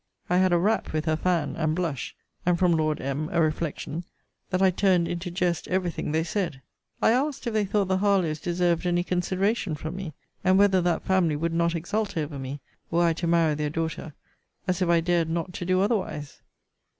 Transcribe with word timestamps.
I 0.31 0.37
had 0.37 0.51
a 0.51 0.57
rap 0.57 0.93
with 0.93 1.05
her 1.05 1.15
fan, 1.15 1.55
and 1.55 1.75
blush; 1.75 2.15
and 2.43 2.57
from 2.57 2.71
Lord 2.75 2.99
M. 2.99 3.29
a 3.31 3.39
reflection, 3.39 4.03
That 4.49 4.59
I 4.59 4.71
turn'd 4.71 5.07
into 5.07 5.29
jest 5.29 5.67
every 5.67 5.91
thing 5.91 6.11
they 6.11 6.23
said. 6.23 6.63
I 7.03 7.11
asked, 7.11 7.45
if 7.45 7.53
they 7.53 7.65
thought 7.65 7.87
the 7.87 7.99
Harlowes 7.99 8.39
deserved 8.39 8.87
any 8.87 9.03
consideration 9.03 9.75
from 9.75 9.95
me? 9.95 10.13
And 10.43 10.57
whether 10.57 10.81
that 10.81 11.05
family 11.05 11.35
would 11.35 11.53
not 11.53 11.75
exult 11.75 12.17
over 12.17 12.39
me, 12.39 12.61
were 12.89 13.03
I 13.03 13.13
to 13.13 13.27
marry 13.27 13.53
their 13.53 13.69
daughter, 13.69 14.15
as 14.67 14.81
if 14.81 14.89
I 14.89 15.01
dared 15.01 15.29
not 15.29 15.53
to 15.53 15.65
do 15.65 15.81
otherwise? 15.81 16.41